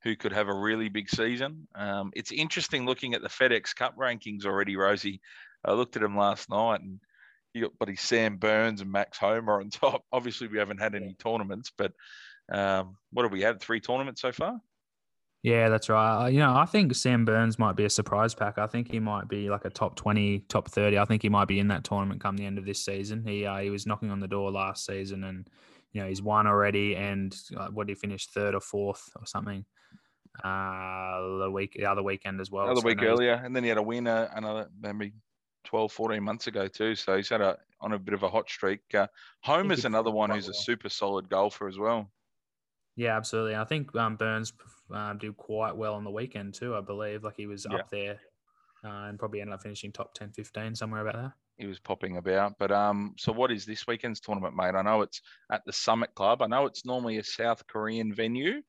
who 0.06 0.14
could 0.14 0.32
have 0.32 0.46
a 0.46 0.54
really 0.54 0.88
big 0.88 1.10
season. 1.10 1.66
Um, 1.74 2.12
it's 2.14 2.30
interesting 2.30 2.86
looking 2.86 3.14
at 3.14 3.22
the 3.22 3.28
FedEx 3.28 3.74
Cup 3.74 3.96
rankings 3.96 4.46
already, 4.46 4.76
Rosie. 4.76 5.20
I 5.64 5.72
looked 5.72 5.96
at 5.96 6.02
them 6.02 6.16
last 6.16 6.48
night 6.48 6.80
and 6.80 7.00
you 7.52 7.62
got 7.62 7.76
buddy 7.78 7.96
Sam 7.96 8.36
Burns 8.36 8.80
and 8.80 8.92
Max 8.92 9.18
Homa 9.18 9.54
on 9.54 9.70
top. 9.70 10.04
Obviously, 10.12 10.46
we 10.46 10.58
haven't 10.58 10.80
had 10.80 10.94
any 10.94 11.14
tournaments, 11.14 11.72
but 11.76 11.92
um, 12.52 12.96
what 13.10 13.24
have 13.24 13.32
we 13.32 13.40
had? 13.42 13.60
Three 13.60 13.80
tournaments 13.80 14.22
so 14.22 14.30
far? 14.30 14.60
Yeah, 15.42 15.68
that's 15.68 15.88
right. 15.88 16.28
You 16.28 16.38
know, 16.38 16.54
I 16.54 16.66
think 16.66 16.94
Sam 16.94 17.24
Burns 17.24 17.58
might 17.58 17.74
be 17.74 17.84
a 17.84 17.90
surprise 17.90 18.32
pack. 18.32 18.58
I 18.58 18.68
think 18.68 18.88
he 18.88 19.00
might 19.00 19.28
be 19.28 19.50
like 19.50 19.64
a 19.64 19.70
top 19.70 19.96
20, 19.96 20.44
top 20.48 20.70
30. 20.70 20.98
I 20.98 21.04
think 21.04 21.22
he 21.22 21.28
might 21.28 21.48
be 21.48 21.58
in 21.58 21.68
that 21.68 21.82
tournament 21.82 22.20
come 22.20 22.36
the 22.36 22.46
end 22.46 22.58
of 22.58 22.64
this 22.64 22.84
season. 22.84 23.24
He 23.26 23.44
uh, 23.44 23.58
he 23.58 23.70
was 23.70 23.86
knocking 23.86 24.10
on 24.12 24.20
the 24.20 24.28
door 24.28 24.52
last 24.52 24.86
season 24.86 25.24
and, 25.24 25.48
you 25.92 26.00
know, 26.00 26.08
he's 26.08 26.22
won 26.22 26.46
already. 26.46 26.94
And 26.94 27.36
uh, 27.56 27.68
what 27.68 27.88
did 27.88 27.96
he 27.96 28.00
finish 28.00 28.28
third 28.28 28.54
or 28.54 28.60
fourth 28.60 29.10
or 29.16 29.26
something 29.26 29.64
uh, 30.44 31.38
the 31.38 31.50
week, 31.50 31.74
the 31.74 31.86
other 31.86 32.02
weekend 32.02 32.40
as 32.40 32.50
well. 32.50 32.64
Another 32.64 32.80
So, 32.80 32.86
week 32.86 33.02
earlier, 33.02 33.34
and 33.34 33.54
then 33.54 33.62
he 33.62 33.68
had 33.68 33.78
a 33.78 33.82
winner 33.82 34.30
another 34.34 34.68
maybe 34.80 35.12
12, 35.64 35.92
14 35.92 36.22
months 36.22 36.46
ago 36.46 36.68
too. 36.68 36.94
So 36.94 37.16
he's 37.16 37.28
had 37.28 37.40
a 37.40 37.58
on 37.80 37.92
a 37.92 37.98
bit 37.98 38.14
of 38.14 38.22
a 38.22 38.28
hot 38.28 38.48
streak. 38.48 38.80
Uh, 38.94 39.08
Homa's 39.42 39.82
he 39.82 39.86
another 39.86 40.10
one 40.10 40.30
who's 40.30 40.48
a 40.48 40.54
super 40.54 40.88
solid 40.88 41.28
golfer 41.28 41.68
as 41.68 41.78
well. 41.78 42.10
Yeah, 42.96 43.16
absolutely. 43.16 43.56
I 43.56 43.64
think 43.64 43.94
um, 43.94 44.16
Burns 44.16 44.54
um, 44.90 45.18
did 45.18 45.36
quite 45.36 45.76
well 45.76 45.94
on 45.94 46.04
the 46.04 46.10
weekend 46.10 46.54
too, 46.54 46.74
I 46.74 46.80
believe. 46.80 47.24
Like 47.24 47.36
he 47.36 47.46
was 47.46 47.66
Yeah. 47.70 47.78
up 47.78 47.90
there 47.90 48.20
uh, 48.84 49.08
and 49.08 49.18
probably 49.18 49.40
ended 49.40 49.54
up 49.54 49.62
finishing 49.62 49.92
top 49.92 50.14
10, 50.14 50.32
15, 50.32 50.74
somewhere 50.74 51.06
about 51.06 51.14
that. 51.22 51.32
He 51.58 51.66
was 51.66 51.78
popping 51.78 52.16
about. 52.16 52.58
But 52.58 52.72
um, 52.72 53.14
so 53.18 53.32
what 53.32 53.50
is 53.50 53.66
this 53.66 53.86
weekend's 53.86 54.20
tournament, 54.20 54.56
mate? 54.56 54.74
I 54.74 54.82
know 54.82 55.02
it's 55.02 55.20
at 55.50 55.64
the 55.66 55.72
Summit 55.72 56.14
Club. 56.14 56.40
I 56.40 56.46
know 56.46 56.66
it's 56.66 56.84
normally 56.84 57.18
a 57.18 57.24
South 57.24 57.66
Korean 57.66 58.14
venue. 58.14 58.62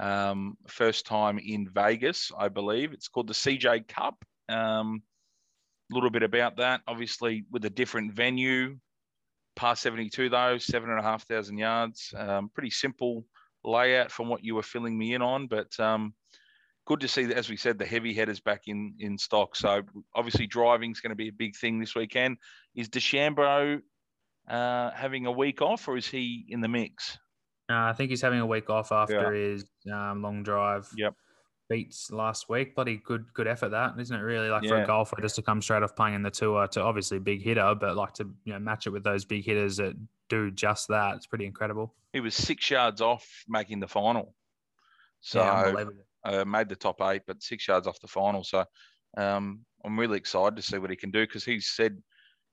Um, 0.00 0.56
first 0.66 1.06
time 1.06 1.38
in 1.38 1.68
Vegas, 1.68 2.32
I 2.36 2.48
believe. 2.48 2.92
It's 2.92 3.08
called 3.08 3.28
the 3.28 3.34
CJ 3.34 3.86
Cup. 3.86 4.16
Um, 4.48 5.02
a 5.90 5.94
little 5.94 6.10
bit 6.10 6.22
about 6.22 6.56
that. 6.56 6.80
Obviously, 6.88 7.44
with 7.50 7.64
a 7.66 7.70
different 7.70 8.14
venue, 8.14 8.78
par 9.56 9.76
72 9.76 10.30
though, 10.30 10.56
seven 10.56 10.90
and 10.90 10.98
a 10.98 11.02
half 11.02 11.26
thousand 11.26 11.58
yards. 11.58 12.14
Um, 12.16 12.50
pretty 12.54 12.70
simple 12.70 13.26
layout 13.62 14.10
from 14.10 14.28
what 14.28 14.42
you 14.42 14.54
were 14.54 14.62
filling 14.62 14.96
me 14.96 15.12
in 15.12 15.20
on, 15.20 15.46
but 15.46 15.78
um, 15.78 16.14
good 16.86 17.00
to 17.00 17.08
see 17.08 17.26
that, 17.26 17.36
as 17.36 17.50
we 17.50 17.56
said, 17.56 17.78
the 17.78 17.84
heavy 17.84 18.14
headers 18.14 18.40
back 18.40 18.62
in 18.68 18.94
in 19.00 19.18
stock. 19.18 19.54
So 19.54 19.82
obviously, 20.14 20.46
driving 20.46 20.92
is 20.92 21.00
going 21.00 21.10
to 21.10 21.16
be 21.16 21.28
a 21.28 21.32
big 21.32 21.56
thing 21.56 21.78
this 21.78 21.94
weekend. 21.94 22.38
Is 22.74 22.88
DeChambeau 22.88 23.80
uh, 24.48 24.90
having 24.92 25.26
a 25.26 25.32
week 25.32 25.60
off, 25.60 25.88
or 25.88 25.96
is 25.96 26.06
he 26.06 26.46
in 26.48 26.60
the 26.62 26.68
mix? 26.68 27.18
Uh, 27.70 27.88
I 27.88 27.92
think 27.92 28.10
he's 28.10 28.20
having 28.20 28.40
a 28.40 28.46
week 28.46 28.68
off 28.68 28.90
after 28.90 29.32
his 29.32 29.64
um, 29.92 30.22
long 30.22 30.42
drive. 30.42 30.88
Yep. 30.96 31.14
Beats 31.68 32.10
last 32.10 32.48
week. 32.48 32.74
Bloody 32.74 32.96
good, 32.96 33.26
good 33.32 33.46
effort 33.46 33.68
that, 33.68 33.92
isn't 33.96 34.16
it? 34.16 34.22
Really, 34.22 34.48
like 34.48 34.66
for 34.66 34.82
a 34.82 34.86
golfer 34.86 35.16
just 35.20 35.36
to 35.36 35.42
come 35.42 35.62
straight 35.62 35.84
off 35.84 35.94
playing 35.94 36.16
in 36.16 36.22
the 36.22 36.30
tour 36.30 36.66
to 36.66 36.82
obviously 36.82 37.20
big 37.20 37.42
hitter, 37.42 37.76
but 37.78 37.94
like 37.94 38.12
to 38.14 38.28
you 38.44 38.52
know 38.52 38.58
match 38.58 38.88
it 38.88 38.90
with 38.90 39.04
those 39.04 39.24
big 39.24 39.44
hitters 39.44 39.76
that 39.76 39.94
do 40.28 40.50
just 40.50 40.88
that. 40.88 41.14
It's 41.14 41.26
pretty 41.26 41.44
incredible. 41.44 41.94
He 42.12 42.18
was 42.18 42.34
six 42.34 42.68
yards 42.70 43.00
off 43.00 43.24
making 43.46 43.78
the 43.78 43.86
final. 43.86 44.34
So 45.20 45.38
yeah, 45.38 45.84
uh, 46.24 46.44
made 46.44 46.68
the 46.68 46.74
top 46.76 47.00
eight, 47.02 47.22
but 47.26 47.40
six 47.40 47.68
yards 47.68 47.86
off 47.86 48.00
the 48.00 48.08
final. 48.08 48.42
So 48.42 48.64
um, 49.16 49.60
I'm 49.84 49.98
really 49.98 50.18
excited 50.18 50.56
to 50.56 50.62
see 50.62 50.78
what 50.78 50.90
he 50.90 50.96
can 50.96 51.12
do 51.12 51.24
because 51.24 51.44
he 51.44 51.60
said 51.60 52.02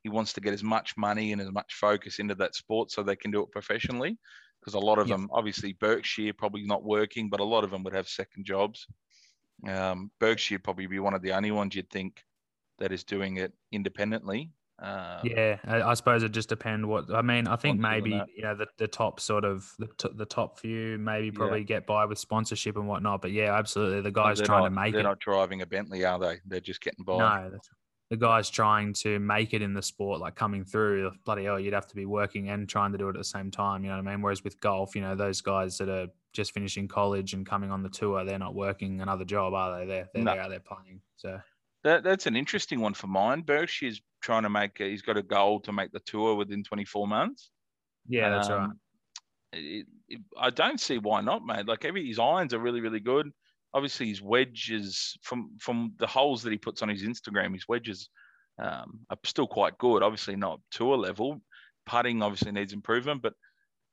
he 0.04 0.10
wants 0.10 0.34
to 0.34 0.42
get 0.42 0.54
as 0.54 0.64
much 0.64 0.96
money 0.96 1.32
and 1.32 1.42
as 1.42 1.52
much 1.52 1.74
focus 1.74 2.20
into 2.20 2.36
that 2.36 2.56
sport 2.56 2.92
so 2.92 3.04
they 3.04 3.16
can 3.16 3.32
do 3.32 3.42
it 3.42 3.52
professionally. 3.52 4.18
Because 4.68 4.84
a 4.84 4.86
lot 4.86 5.00
of 5.00 5.08
Yeah. 5.08 5.16
them, 5.16 5.30
obviously, 5.32 5.72
Berkshire 5.72 6.34
probably 6.34 6.64
not 6.64 6.84
working, 6.84 7.30
but 7.30 7.40
a 7.40 7.44
lot 7.46 7.64
of 7.64 7.72
them 7.72 7.84
would 7.86 7.94
have 7.94 8.10
second 8.10 8.46
jobs. 8.46 8.86
Um, 9.66 10.12
Berkshire 10.20 10.60
probably 10.60 10.88
be 10.88 11.00
one 11.00 11.14
of 11.14 11.22
the 11.22 11.32
only 11.32 11.52
ones 11.52 11.74
you'd 11.74 11.90
think 11.90 12.26
that 12.78 12.92
is 12.92 13.06
doing 13.06 13.38
it 13.38 13.54
independently. 13.72 14.52
Um, 14.80 15.22
Yeah, 15.24 15.58
I, 15.64 15.82
I 15.84 15.94
suppose 15.94 16.22
it 16.22 16.34
just 16.34 16.50
depend 16.50 16.86
what 16.86 17.10
I 17.14 17.22
mean. 17.22 17.48
I 17.48 17.56
think 17.56 17.80
maybe 17.80 18.22
you 18.36 18.44
know 18.44 18.56
the, 18.56 18.68
the 18.78 18.90
top 18.90 19.22
sort 19.22 19.46
of 19.46 19.74
the, 19.80 19.88
t- 19.98 20.14
the 20.14 20.26
top 20.26 20.60
few 20.60 20.98
maybe 20.98 21.32
probably 21.32 21.64
get 21.64 21.88
by 21.88 22.04
with 22.04 22.20
sponsorship 22.20 22.76
and 22.76 22.90
whatnot. 22.90 23.22
But 23.22 23.32
yeah, 23.32 23.58
absolutely, 23.58 24.02
the 24.02 24.12
guys 24.12 24.38
they're 24.38 24.48
trying 24.48 24.64
not, 24.64 24.70
to 24.70 24.76
make 24.76 24.92
They're 24.92 25.00
it. 25.00 25.04
not 25.04 25.20
driving 25.20 25.62
a 25.62 25.66
Bentley, 25.66 26.04
are 26.04 26.20
they? 26.20 26.40
They're 26.46 26.60
just 26.60 26.82
getting 26.82 27.06
by. 27.06 27.18
No, 27.18 27.50
that's, 27.52 27.70
the 28.10 28.18
guys 28.18 28.50
trying 28.50 28.94
to 28.94 29.20
make 29.20 29.54
it 29.54 29.62
in 29.62 29.74
the 29.74 29.82
sport, 29.82 30.22
like 30.22 30.36
coming 30.36 30.64
through, 30.64 31.12
bloody 31.26 31.44
hell, 31.44 31.60
you'd 31.60 31.74
have 31.74 31.88
to 31.88 31.96
be 31.96 32.06
working 32.06 32.50
and 32.50 32.68
trying 32.70 32.92
to 32.94 32.98
do 32.98 33.08
it 33.08 33.16
at 33.16 33.18
the 33.18 33.24
same 33.24 33.52
time. 33.52 33.84
You 33.84 33.90
know 33.90 33.98
what 33.98 34.08
I 34.08 34.12
mean? 34.12 34.22
Whereas 34.22 34.44
with 34.44 34.60
golf, 34.62 34.96
you 34.96 35.02
know, 35.02 35.14
those 35.16 35.42
guys 35.42 35.78
that 35.80 35.90
are 35.90 36.08
just 36.32 36.54
finishing 36.54 36.88
college 36.88 37.34
and 37.34 37.46
coming 37.46 37.70
on 37.72 37.84
the 37.84 37.90
tour, 37.90 38.24
they're 38.24 38.40
not 38.40 38.56
working 38.56 39.02
another 39.02 39.26
job, 39.26 39.54
are 39.54 39.78
they? 39.80 39.86
They're, 39.86 40.08
they're 40.14 40.24
No. 40.24 40.34
there 40.34 40.42
out 40.42 40.50
there 40.50 40.60
playing. 40.62 41.02
So 41.18 41.40
That, 41.84 42.04
that's 42.04 42.28
an 42.28 42.36
interesting 42.38 42.80
one 42.80 42.94
for 42.94 43.08
mine. 43.08 43.42
Berkshire's 43.42 44.02
trying 44.22 44.44
to 44.44 44.50
make. 44.50 44.78
He's 44.78 45.02
got 45.02 45.18
a 45.18 45.24
goal 45.24 45.60
to 45.62 45.74
make 45.74 45.92
the 45.92 46.00
tour 46.00 46.36
within 46.36 46.64
24 46.64 47.08
months. 47.08 47.52
yeah, 48.08 48.30
that's 48.30 48.50
right. 48.50 48.64
Um, 48.64 48.80
It, 49.52 49.86
it, 50.08 50.22
I 50.40 50.50
don't 50.50 50.80
see 50.80 50.98
why 50.98 51.20
not, 51.22 51.46
mate. 51.46 51.66
Like 51.66 51.84
every 51.84 52.06
his 52.08 52.20
irons 52.20 52.54
are 52.54 52.60
really, 52.60 52.80
really 52.82 53.00
good. 53.02 53.32
Obviously, 53.78 54.08
his 54.08 54.24
wedges 54.24 55.16
from 55.22 55.52
from 55.60 55.94
the 56.00 56.08
holes 56.08 56.42
that 56.42 56.52
he 56.52 56.58
puts 56.58 56.82
on 56.82 56.90
his 56.90 57.04
Instagram, 57.04 57.54
his 57.54 57.68
wedges 57.68 58.10
um, 58.58 59.00
are 59.12 59.18
still 59.24 59.46
quite 59.46 59.78
good. 59.78 60.02
Obviously, 60.02 60.36
not 60.36 60.60
tour 60.72 60.98
level. 60.98 61.42
Putting 61.86 62.24
obviously 62.24 62.52
needs 62.52 62.74
improvement, 62.74 63.22
but 63.22 63.34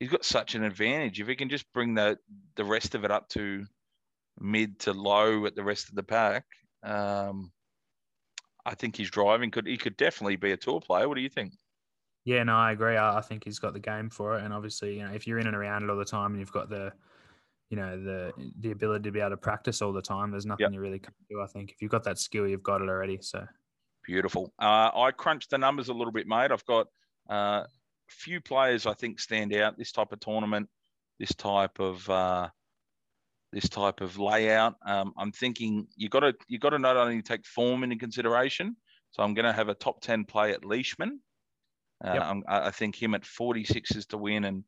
he's 0.00 0.08
got 0.08 0.24
such 0.24 0.54
an 0.54 0.64
advantage. 0.64 1.20
If 1.20 1.28
he 1.28 1.36
can 1.36 1.50
just 1.50 1.70
bring 1.74 1.94
the 1.94 2.16
the 2.56 2.64
rest 2.64 2.94
of 2.94 3.04
it 3.04 3.10
up 3.10 3.28
to 3.30 3.66
mid 4.40 4.78
to 4.80 4.92
low 4.92 5.44
at 5.44 5.54
the 5.54 5.62
rest 5.62 5.90
of 5.90 5.96
the 5.96 6.02
pack, 6.02 6.44
um, 6.82 7.52
I 8.64 8.74
think 8.74 8.96
his 8.96 9.10
driving 9.10 9.50
could 9.50 9.66
he 9.66 9.76
could 9.76 9.98
definitely 9.98 10.36
be 10.36 10.52
a 10.52 10.56
tour 10.56 10.80
player. 10.80 11.08
What 11.08 11.16
do 11.16 11.20
you 11.20 11.28
think? 11.28 11.52
Yeah, 12.24 12.42
no, 12.42 12.56
I 12.56 12.72
agree. 12.72 12.96
I, 12.96 13.18
I 13.18 13.20
think 13.20 13.44
he's 13.44 13.58
got 13.58 13.74
the 13.74 13.80
game 13.80 14.08
for 14.08 14.38
it, 14.38 14.44
and 14.44 14.54
obviously, 14.54 14.96
you 14.96 15.04
know, 15.04 15.12
if 15.12 15.26
you're 15.26 15.38
in 15.38 15.46
and 15.46 15.54
around 15.56 15.82
it 15.82 15.90
all 15.90 15.96
the 15.96 16.06
time, 16.06 16.32
and 16.32 16.40
you've 16.40 16.52
got 16.52 16.70
the, 16.70 16.90
you 17.74 17.80
know, 17.80 18.00
the 18.00 18.32
the 18.60 18.70
ability 18.70 19.02
to 19.02 19.10
be 19.10 19.18
able 19.18 19.30
to 19.30 19.36
practice 19.36 19.82
all 19.82 19.92
the 19.92 20.00
time, 20.00 20.30
there's 20.30 20.46
nothing 20.46 20.66
Yep. 20.66 20.72
you 20.74 20.80
really 20.80 21.00
can't 21.00 21.14
do. 21.28 21.40
I 21.42 21.48
think 21.48 21.72
if 21.72 21.82
you've 21.82 21.90
got 21.90 22.04
that 22.04 22.18
skill, 22.18 22.46
you've 22.46 22.62
got 22.62 22.80
it 22.80 22.88
already. 22.88 23.18
So 23.20 23.44
Beautiful. 24.04 24.52
Uh, 24.60 24.90
I 24.94 25.10
crunched 25.10 25.50
the 25.50 25.58
numbers 25.58 25.88
a 25.88 25.92
little 25.92 26.12
bit, 26.12 26.28
mate. 26.28 26.52
I've 26.52 26.64
got 26.66 26.86
uh, 27.28 27.64
a 27.64 27.68
few 28.08 28.40
players 28.40 28.86
I 28.86 28.94
think 28.94 29.18
stand 29.18 29.52
out 29.54 29.76
this 29.76 29.90
type 29.90 30.12
of 30.12 30.20
tournament, 30.20 30.68
this 31.18 31.34
type 31.34 31.80
of 31.80 32.08
uh, 32.08 32.48
this 33.50 33.68
type 33.68 34.00
of 34.00 34.18
layout. 34.18 34.76
Um, 34.86 35.12
I'm 35.18 35.32
thinking 35.32 35.88
you 35.96 36.08
got 36.08 36.20
to 36.20 36.32
you 36.46 36.60
got 36.60 36.70
to 36.70 36.78
not 36.78 36.96
only 36.96 37.22
take 37.22 37.44
form 37.44 37.82
into 37.82 37.96
consideration. 37.96 38.76
So 39.10 39.24
I'm 39.24 39.34
going 39.34 39.46
to 39.46 39.52
have 39.52 39.68
a 39.68 39.74
top 39.74 40.00
ten 40.00 40.24
play 40.24 40.52
at 40.52 40.64
Leishman. 40.64 41.18
Uh, 42.04 42.14
Yep. 42.14 42.42
I 42.46 42.70
think 42.70 43.00
him 43.02 43.14
at 43.14 43.24
46 43.24 43.96
is 43.96 44.06
to 44.06 44.18
win, 44.18 44.44
and 44.44 44.62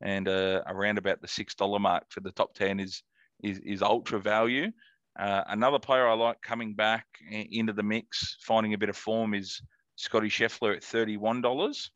and 0.00 0.28
uh, 0.28 0.62
around 0.66 0.98
about 0.98 1.20
the 1.20 1.28
six 1.28 1.54
dollar 1.54 1.78
mark 1.78 2.04
for 2.10 2.20
the 2.20 2.32
top 2.32 2.54
ten 2.54 2.80
is 2.80 3.02
is, 3.42 3.58
is 3.60 3.82
ultra 3.82 4.20
value. 4.20 4.70
Uh, 5.18 5.42
another 5.48 5.78
player 5.78 6.06
I 6.06 6.14
like 6.14 6.40
coming 6.40 6.74
back 6.74 7.06
into 7.30 7.72
the 7.72 7.82
mix, 7.82 8.36
finding 8.40 8.74
a 8.74 8.78
bit 8.78 8.88
of 8.88 8.96
form, 8.96 9.34
is 9.34 9.60
Scotty 9.96 10.28
Scheffler 10.28 10.74
at 10.74 10.82
$31. 10.82 11.90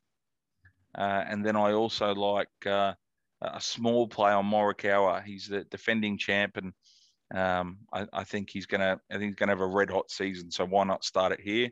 Uh, 0.97 1.01
and 1.01 1.45
then 1.45 1.57
I 1.57 1.73
also 1.73 2.15
like 2.15 2.49
uh, 2.67 2.93
a 3.41 3.61
small 3.61 4.07
play 4.07 4.33
on 4.33 4.45
Morikawa. 4.45 5.23
He's 5.25 5.49
the 5.49 5.65
defending 5.65 6.19
champ, 6.19 6.57
and 6.57 6.73
um, 7.35 7.79
I, 7.93 8.07
I 8.13 8.25
think 8.25 8.51
he's 8.51 8.67
gonna. 8.67 9.01
I 9.11 9.15
think 9.15 9.25
he's 9.25 9.35
gonna 9.35 9.53
have 9.53 9.61
a 9.61 9.67
red 9.67 9.91
hot 9.91 10.11
season. 10.11 10.51
So 10.51 10.65
why 10.65 10.85
not 10.85 11.05
start 11.05 11.33
it 11.33 11.41
here? 11.41 11.71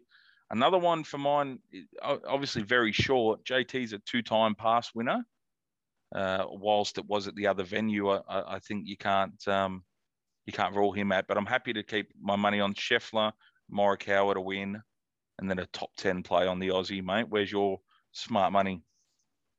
Another 0.51 0.79
one 0.79 1.05
for 1.05 1.19
mine, 1.19 1.61
obviously 2.03 2.62
very 2.62 2.93
short. 2.93 3.45
JT's 3.45 3.93
a 3.93 3.99
two-time 4.01 4.55
pass 4.55 4.91
winner. 4.95 5.25
Uh, 6.14 6.45
whilst 6.49 6.99
it 6.99 7.07
was 7.07 7.26
at 7.26 7.35
the 7.35 7.47
other 7.47 7.64
venue, 7.64 8.11
I, 8.11 8.23
I 8.28 8.59
think 8.59 8.87
you 8.87 8.97
can't 8.97 9.49
um, 9.49 9.83
you 10.47 10.52
can't 10.52 10.75
rule 10.75 10.92
him 10.92 11.12
out. 11.12 11.26
But 11.26 11.38
I'm 11.38 11.47
happy 11.47 11.73
to 11.73 11.83
keep 11.83 12.09
my 12.21 12.37
money 12.37 12.61
on 12.61 12.75
Scheffler, 12.75 13.33
Morikawa 13.73 14.35
to 14.35 14.40
win, 14.40 14.83
and 15.38 15.50
then 15.50 15.59
a 15.59 15.66
top 15.66 15.90
ten 15.97 16.23
play 16.23 16.47
on 16.47 16.59
the 16.59 16.69
Aussie, 16.69 17.02
mate. 17.02 17.26
Where's 17.28 17.50
your 17.50 17.81
smart 18.12 18.52
money? 18.52 18.83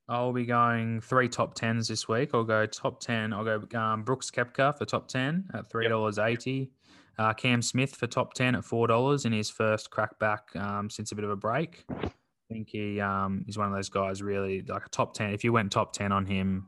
I'll 0.10 0.34
be 0.34 0.46
going 0.46 1.00
three 1.00 1.30
top 1.30 1.56
tens 1.56 1.88
this 1.88 2.08
week. 2.08 2.32
I'll 2.34 2.44
go 2.44 2.66
top 2.66 3.00
ten. 3.00 3.34
I'll 3.34 3.46
go 3.46 3.80
um, 3.80 4.04
Brooks 4.04 4.30
Koepka 4.30 4.78
for 4.78 4.86
top 4.86 5.08
ten 5.08 5.46
at 5.54 5.72
three 5.72 5.88
dollars 5.88 6.20
eighty. 6.20 6.72
Uh, 7.18 7.34
Cam 7.34 7.62
Smith 7.62 7.96
for 7.96 8.08
top 8.08 8.34
ten 8.34 8.56
at 8.56 8.66
four 8.66 8.86
dollars 8.88 9.26
in 9.26 9.32
his 9.32 9.50
first 9.50 9.90
crack 9.92 10.20
back 10.20 10.56
um, 10.56 10.90
since 10.90 11.12
a 11.12 11.16
bit 11.16 11.24
of 11.24 11.32
a 11.32 11.36
break. 11.36 11.86
I 12.54 12.56
think 12.58 12.70
he 12.70 13.00
um, 13.02 13.44
he's 13.48 13.58
one 13.58 13.68
of 13.68 13.74
those 13.74 13.90
guys 13.90 14.22
really 14.22 14.62
like 14.62 14.86
a 14.86 14.90
top 14.90 15.14
ten. 15.16 15.34
If 15.34 15.44
you 15.44 15.52
went 15.52 15.72
top 15.72 15.92
ten 15.92 16.12
on 16.12 16.26
him 16.26 16.68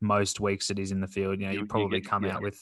most 0.00 0.40
weeks 0.40 0.66
that 0.68 0.78
he's 0.78 0.90
in 0.90 1.00
the 1.00 1.06
field, 1.06 1.38
you 1.38 1.46
know 1.46 1.52
You- 1.52 1.58
you 1.58 1.62
you 1.62 1.66
probably 1.68 2.00
get- 2.00 2.10
come 2.10 2.24
yeah. 2.24 2.34
out 2.36 2.42
with 2.42 2.60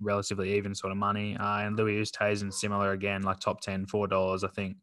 relatively 0.00 0.56
even 0.56 0.72
sort 0.74 0.92
of 0.92 0.98
money. 0.98 1.36
Uh, 1.36 1.60
and 1.66 1.76
Louis 1.76 2.00
Oosthuizen 2.00 2.52
similar 2.52 2.92
again, 2.92 3.22
like 3.22 3.40
top 3.40 3.60
10, 3.60 3.86
four 3.86 4.06
dollars. 4.06 4.44
I 4.44 4.48
think 4.48 4.76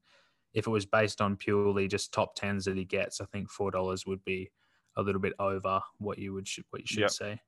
if 0.54 0.68
it 0.68 0.70
was 0.70 0.86
based 0.86 1.22
on 1.22 1.38
purely 1.38 1.88
just 1.88 2.14
top 2.14 2.36
tens 2.36 2.66
that 2.66 2.76
he 2.76 2.84
gets, 2.84 3.22
I 3.22 3.26
think 3.26 3.50
four 3.50 3.72
dollars 3.72 4.06
would 4.06 4.24
be 4.26 4.52
a 4.98 5.02
little 5.02 5.22
bit 5.22 5.34
over 5.40 5.80
what 6.00 6.18
you 6.20 6.34
would 6.34 6.48
what 6.72 6.82
you 6.82 6.88
should 6.88 7.00
Yep. 7.00 7.12
say. 7.12 7.42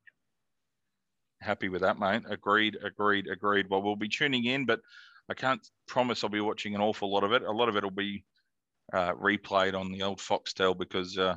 Happy 1.42 1.68
with 1.70 1.82
that, 1.82 2.00
mate. 2.00 2.24
Agreed, 2.30 2.78
agreed, 2.82 3.28
agreed. 3.28 3.70
Well, 3.70 3.82
we'll 3.82 3.96
be 3.98 4.08
tuning 4.08 4.46
in, 4.46 4.66
but 4.66 4.80
I 5.28 5.34
can't 5.34 5.68
promise 5.88 6.24
I'll 6.24 6.30
be 6.30 6.40
watching 6.40 6.76
an 6.76 6.82
awful 6.82 7.12
lot 7.12 7.24
of 7.26 7.34
it. 7.34 7.44
A 7.44 7.52
lot 7.52 7.68
of 7.68 7.76
it 7.76 7.84
will 7.84 7.92
be 7.92 8.24
uh, 8.94 9.14
replayed 9.14 9.74
on 9.74 9.92
the 9.92 10.04
old 10.04 10.20
Foxtel 10.20 10.78
because 10.78 11.18
uh, 11.18 11.36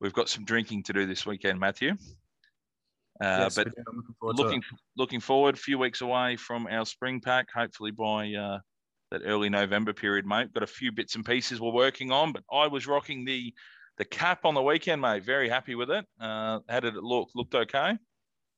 we've 0.00 0.12
got 0.12 0.28
some 0.28 0.44
drinking 0.44 0.82
to 0.84 0.92
do 0.92 1.06
this 1.06 1.26
weekend, 1.26 1.58
Matthew. 1.58 1.92
Uh, 3.22 3.44
Yes, 3.44 3.54
but 3.54 3.66
we 3.66 3.70
do. 3.70 3.84
I'm 3.88 3.96
looking 3.96 4.14
forward 4.18 4.38
looking 4.38 4.62
looking 4.96 5.20
forward, 5.20 5.54
a 5.54 5.58
few 5.58 5.78
weeks 5.78 6.00
away 6.00 6.36
from 6.36 6.66
our 6.66 6.84
spring 6.84 7.20
pack. 7.20 7.46
Hopefully 7.54 7.90
by 7.92 8.32
uh, 8.32 8.58
that 9.10 9.22
early 9.24 9.48
November 9.48 9.92
period, 9.92 10.26
mate. 10.26 10.52
Got 10.52 10.62
a 10.62 10.66
few 10.66 10.90
bits 10.90 11.14
and 11.14 11.24
pieces 11.24 11.60
we're 11.60 11.72
working 11.72 12.10
on, 12.10 12.32
but 12.32 12.42
I 12.52 12.66
was 12.66 12.86
rocking 12.86 13.24
the 13.24 13.54
the 13.98 14.04
cap 14.04 14.44
on 14.44 14.54
the 14.54 14.62
weekend, 14.62 15.00
mate. 15.00 15.24
Very 15.24 15.48
happy 15.48 15.74
with 15.74 15.90
it. 15.90 16.04
Uh, 16.20 16.60
how 16.68 16.80
did 16.80 16.96
it 16.96 17.02
look? 17.02 17.28
Looked 17.34 17.54
okay. 17.54 17.96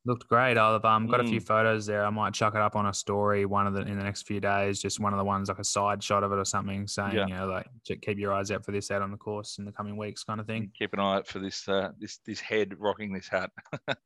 Looked 0.06 0.28
great. 0.28 0.58
I've 0.58 0.84
um, 0.84 1.06
got 1.06 1.20
a 1.20 1.25
few 1.25 1.40
Mm. 1.40 1.46
photos 1.46 1.87
there. 1.87 2.04
I 2.04 2.11
might 2.11 2.34
chuck 2.34 2.54
it 2.54 2.61
up 2.61 2.76
on 2.76 2.84
a 2.84 2.92
story 2.92 3.46
one 3.46 3.66
of 3.66 3.73
the 3.73 3.80
in 3.80 3.96
the 3.96 4.04
next 4.04 4.26
few 4.26 4.38
days. 4.38 4.78
Just 4.78 5.00
one 5.00 5.14
of 5.14 5.18
the 5.18 5.25
ones 5.25 5.49
like 5.49 5.58
a 5.58 5.64
side 5.64 6.02
shot 6.02 6.23
of 6.23 6.30
it 6.30 6.38
or 6.38 6.44
something, 6.44 6.87
saying 6.87 7.14
Yeah. 7.14 7.26
you 7.26 7.34
know 7.34 7.46
like 7.46 7.66
keep 7.87 8.18
your 8.18 8.34
eyes 8.34 8.50
out 8.50 8.66
for 8.66 8.73
this 8.73 8.90
out 8.90 9.00
on 9.00 9.11
the 9.11 9.16
course 9.16 9.56
in 9.58 9.64
the 9.64 9.73
coming 9.73 9.96
weeks, 9.96 10.23
kind 10.23 10.40
of 10.40 10.46
thing. 10.46 10.70
Keep 10.78 10.92
an 10.92 11.00
eye 11.00 11.16
out 11.16 11.26
for 11.26 11.38
this 11.38 11.66
uh, 11.68 11.92
this 11.99 12.18
this 12.18 12.38
head 12.38 12.75
rocking 12.78 13.14
this 13.14 13.28
hat. 13.28 13.50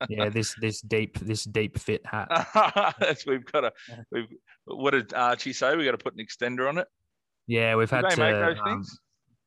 yeah, 0.09 0.29
this 0.29 0.55
this 0.61 0.81
deep 0.83 1.19
this 1.19 1.43
deep 1.43 1.77
fit 1.79 2.07
hat. 2.07 2.29
That's 3.01 3.27
we've 3.27 3.45
got 3.45 3.63
to. 3.63 3.73
We've 4.13 4.29
what 4.67 4.93
did 4.93 5.13
Archie 5.15 5.53
say? 5.53 5.75
We 5.75 5.85
got 5.85 5.93
to 5.93 5.99
put 5.99 6.15
an 6.17 6.25
extender 6.25 6.69
on 6.69 6.79
it. 6.79 6.87
Yeah, 7.49 7.75
we've 7.75 7.91
had 7.91 8.09
to 8.11 8.17
make 8.17 8.35
those 8.35 8.59
um, 8.61 8.65
things? 8.65 9.01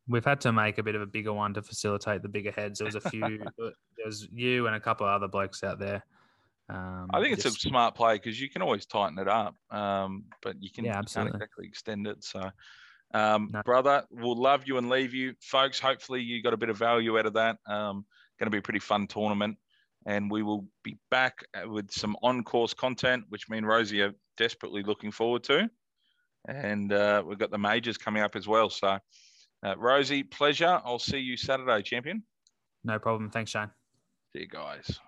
we've 0.08 0.26
had 0.26 0.42
to 0.42 0.52
make 0.52 0.80
a 0.80 0.84
bit 0.84 0.96
of 0.96 1.02
a 1.02 1.06
bigger 1.06 1.32
one 1.32 1.54
to 1.54 1.62
facilitate 1.62 2.24
the 2.24 2.28
bigger 2.30 2.52
heads. 2.52 2.80
There 2.80 2.88
was 2.88 2.96
a 2.96 3.02
few. 3.10 3.22
there 3.58 4.06
was 4.06 4.28
you 4.34 4.68
and 4.68 4.76
a 4.76 4.80
couple 4.82 5.08
of 5.08 5.14
other 5.14 5.30
blokes 5.30 5.64
out 5.64 5.80
there. 5.80 6.04
Um, 6.72 7.08
I 7.14 7.22
think 7.22 7.34
it's 7.34 7.44
just- 7.44 7.58
a 7.66 7.70
smart 7.70 7.96
play 7.96 8.16
because 8.16 8.40
you 8.40 8.50
can 8.50 8.62
always 8.62 8.86
tighten 8.86 9.20
it 9.20 9.28
up, 9.28 9.56
um, 9.72 10.26
but 10.42 10.62
you 10.62 10.72
can 10.72 10.86
Yeah, 10.86 11.00
you 11.00 11.06
can't 11.14 11.30
exactly 11.30 11.68
extend 11.68 12.08
it. 12.08 12.24
So, 12.24 12.50
um, 13.14 13.50
No. 13.52 13.62
brother, 13.64 14.08
we'll 14.10 14.36
love 14.42 14.66
you 14.68 14.78
and 14.78 14.90
leave 14.90 15.14
you, 15.14 15.36
folks. 15.42 15.80
Hopefully, 15.80 16.22
you 16.22 16.42
got 16.42 16.54
a 16.54 16.58
bit 16.58 16.70
of 16.70 16.78
value 16.78 17.20
out 17.20 17.26
of 17.26 17.34
that. 17.34 17.58
Um, 17.66 18.06
going 18.40 18.48
to 18.48 18.52
be 18.52 18.58
a 18.60 18.62
pretty 18.62 18.80
fun 18.80 19.06
tournament, 19.08 19.58
and 20.06 20.32
we 20.32 20.44
will 20.44 20.68
be 20.84 20.98
back 21.10 21.44
uh, 21.54 21.68
with 21.70 21.92
some 21.92 22.16
on-course 22.24 22.74
content, 22.74 23.26
which 23.30 23.50
me 23.50 23.58
and 23.58 23.68
Rosie 23.68 24.02
are 24.02 24.14
desperately 24.38 24.82
looking 24.82 25.12
forward 25.12 25.44
to. 25.44 25.70
And 26.48 26.92
uh, 26.92 27.22
we've 27.26 27.38
got 27.38 27.52
the 27.52 27.60
majors 27.60 27.98
coming 27.98 28.24
up 28.24 28.36
as 28.36 28.48
well. 28.48 28.70
So, 28.70 28.98
uh, 29.64 29.76
Rosie, 29.78 30.24
pleasure. 30.24 30.82
I'll 30.84 30.98
see 30.98 31.20
you 31.20 31.38
Saturday, 31.38 31.82
champion. 31.84 32.24
no 32.84 32.98
problem. 32.98 33.30
Thanks, 33.30 33.52
Shane. 33.52 33.70
See 34.34 34.40
you 34.40 34.48
guys. 34.48 35.00